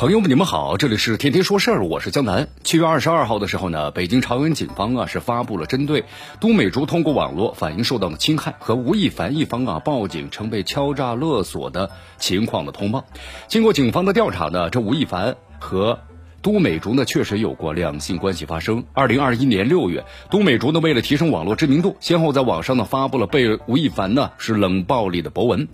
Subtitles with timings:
[0.00, 2.48] 朋友们，你们好，这里是天天说事儿，我是江南。
[2.64, 6.04] 七月二十二号的时候呢，北京朝阳警方啊是发布了针对
[6.40, 13.04] 都美竹通过网络反映受到的侵害和吴亦凡一方啊报警称被敲诈勒索的情况的通报。
[13.46, 15.98] 经过警方的调查呢，这吴亦凡和
[16.42, 18.84] 都美竹呢确实有过两性关系发生。
[18.92, 25.68] 二零二一年六月，都美竹呢为了提升网络知名度，先后在网上呢发布了被吴亦凡呢是冷暴力的博文。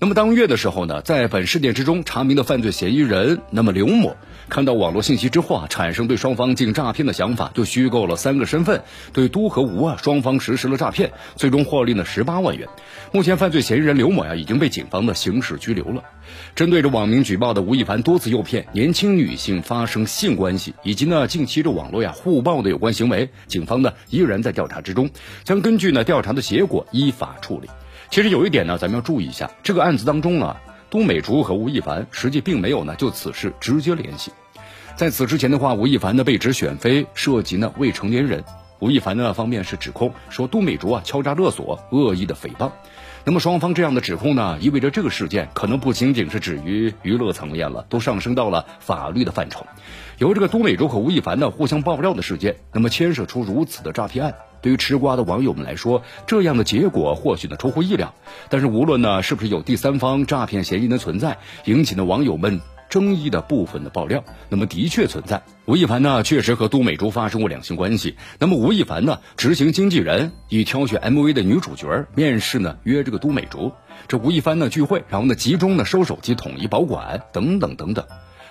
[0.00, 4.16] 那么当月的时候呢，在本事件之中查明的犯罪嫌疑人，那么刘某
[4.48, 8.82] 看到网络信息之后啊，产生对双方进行诈骗的想法，就虚构了三个身份，
[9.12, 12.68] 对都和吴啊双方实施了诈骗，最终获利了十八万元。
[13.12, 16.02] 目前犯罪嫌疑人刘某呀已经被警方的刑事拘留了。
[16.54, 25.08] 针对着网民举报的吴亦凡多次诱骗年轻女性发生性关系，以及呢近期这网络呀互爆的有关行为，警方呢依然在调查之中，
[25.44, 27.68] 将根据呢调查的结果依法处理。
[28.10, 34.32] 其实有一点呢，咱们要注意一下，这个案子当中啊，都美竹和吴亦凡实际并没有呢就此事直接联系。
[34.96, 38.42] 在此之前的话，吴亦凡呢被指选妃涉及呢未成年人，
[38.80, 42.70] 吴亦凡呢方面是指控说都美竹啊敲诈勒索、恶意的诽谤。
[43.24, 49.66] 那么双方这样的指控呢，意味着这个事件可能不仅仅是止于娱乐层面了，都上升到了法律的范畴。
[50.18, 54.34] 由这个都美竹和吴亦凡呢互相爆料的事件，那么牵涉出如此的诈骗案。
[54.62, 58.14] 对于吃瓜的网友们来说，这样的结果或许呢出乎意料。
[58.48, 65.42] 但是无论呢是不是有第三方诈骗嫌疑的存在，引起了网友们争议的部分的爆料，那么的确存在。
[65.66, 68.16] 吴亦凡呢确实和都美竹发生过两性关系。
[68.38, 73.72] 那么吴亦凡呢执行经纪人，以挑选 MV 的女主角，面试呢约这个都美竹。
[74.06, 78.04] 这吴亦凡呢聚会，然后呢集中呢收手机，统一保管等等等等。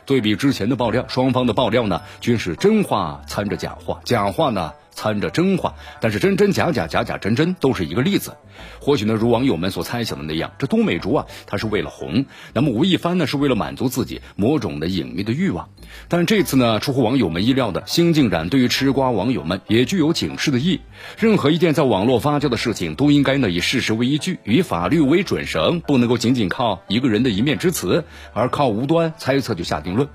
[0.05, 4.73] 对比之前的爆料，双方的爆料呢均是真话掺着假话，假话呢。
[4.97, 8.35] 掺着真话，但是真真假假，假假真真，都是一个例子。
[8.81, 15.69] 或许呢，如网友们所猜想的那样，这都美竹啊，她是为了红；那么吴亦凡呢，是为了满足自己某种的隐秘的欲望。
[16.07, 20.81] 但这次呢，出乎网友们意料的新进展，对于吃瓜网友们也具有警示的意。
[21.19, 28.03] 任何一件在网络发酵的事情，都应该呢以事实为依据，以法律为准绳，不能够仅仅靠一个人的一面之词，
[28.33, 30.09] 而靠无端猜测就下定论。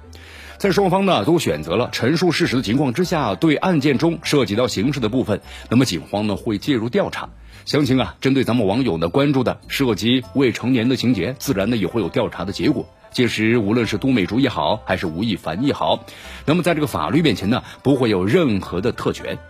[0.62, 7.30] 在双方呢都选择了陈述事实的情况之下，对案件中涉及到刑事的部分，那么警方呢会介入调查。
[7.64, 12.86] 详情啊，针对咱们网友呢关注的涉及未成年的情节，自然呢也会有调查的结果。
[13.10, 16.04] 届时无论是都美竹也好，还是吴亦凡也好，
[16.46, 19.40] 那么在这个法律面前呢，不会有任何的特权，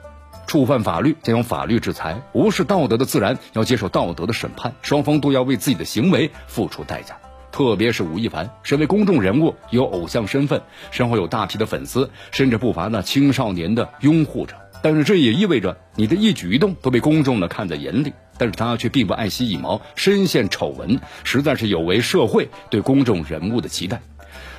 [0.47, 7.19] 触犯法律将用法律制裁，无视道德的自然要接受道德的审判，双方都要为自己的行为付出代价。
[7.53, 14.57] 特别是吴亦凡，身为公众人物，有偶像身份，身后有大批的粉丝，甚至不乏那青少年的拥护者。
[14.83, 18.13] 但是这也意味着你的一举一动都被公众呢看在眼里。
[18.39, 24.01] 但是他却并不爱惜羽毛，深陷丑闻，实在是有违社会对公众人物的期待。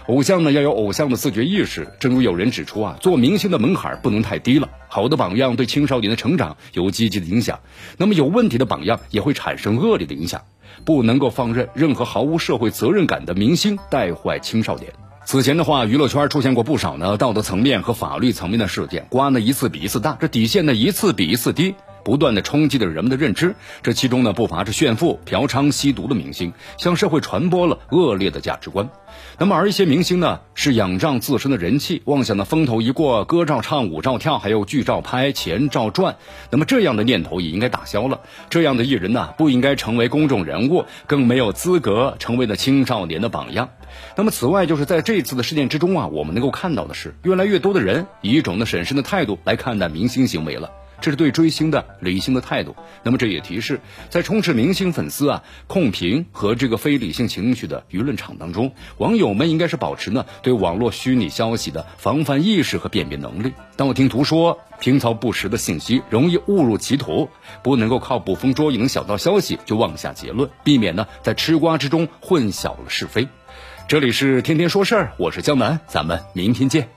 [0.07, 4.69] 偶像呢要有偶像的自觉意识，正如有人指出啊，做明星的门槛不能太低了。
[4.89, 7.61] 好的榜样对青少年的成长有积极的影响，
[7.97, 10.41] 那么有问题的榜样也会产生恶劣的影响。
[10.85, 14.91] 不能够放任任何毫无社会责任感的明星带坏青少年。
[15.23, 21.75] 此前的话，娱乐圈出现过不少呢道德层面和法律层面的事件，瓜呢一次比一次大，这底线呢一次比一次低。
[22.03, 28.89] 不断的冲击着人们的认知，这其中呢不乏是炫富、嫖娼、吸毒的明星，向社会传播了恶劣的价值观。
[29.37, 36.17] 那么而一些明星呢，是仰仗自身的人气，妄想的风头一过，歌照唱，舞照跳，还有剧照拍，钱照赚。
[36.49, 38.21] 那么这样的念头也应该打消了。
[38.49, 43.69] 这样的艺人呢，不应该成为公众人物，更没有资格成为了青少年的榜样。
[44.15, 50.71] 那么此外，就是在这次的事件之中啊，我们能够看到的是，越来越多的人以一种的审慎的态度来看待明星行为了。
[51.03, 52.77] 这是对追星的理性的态度。
[53.03, 63.51] 那么这也提示，在充斥明星粉丝啊控评和这个非理性情绪的舆论场当中，网友们应该是保持呢对网络虚拟消息的防范意识和辨别能力。
[63.75, 67.27] 道听途说、平操不实的信息容易误入歧途，
[67.61, 73.27] 不能够靠捕风捉影小道消息就妄下结论，避免呢在吃瓜之中混淆了是非。
[73.89, 76.93] 这里是天天说事儿，我是江南，咱们明天见。